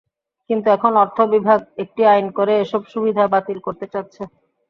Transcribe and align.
কিন্তু 0.49 0.67
এখন 0.69 0.91
অর্থ 1.03 1.17
বিভাগ 1.33 1.59
একটি 1.83 2.01
আইন 2.05 2.27
করে 2.37 2.53
এসব 2.59 2.81
সুবিধা 2.93 3.23
বাতিল 3.33 3.57
করতে 3.67 3.85
চাচ্ছে। 3.93 4.21